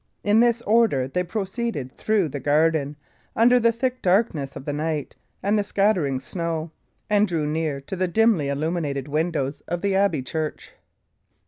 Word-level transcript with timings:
In 0.23 0.39
this 0.39 0.63
order 0.63 1.07
they 1.07 1.21
proceeded 1.23 1.95
through 1.95 2.27
the 2.29 2.39
garden, 2.39 2.95
under 3.35 3.59
the 3.59 3.71
thick 3.71 4.01
darkness 4.01 4.55
of 4.55 4.65
the 4.65 4.73
night 4.73 5.15
and 5.43 5.59
the 5.59 5.63
scattering 5.63 6.19
snow, 6.19 6.71
and 7.07 7.27
drew 7.27 7.45
near 7.45 7.79
to 7.81 7.95
the 7.95 8.07
dimly 8.07 8.47
illuminated 8.47 9.07
windows 9.07 9.61
of 9.67 9.83
the 9.83 9.93
abbey 9.95 10.23
church. 10.23 10.71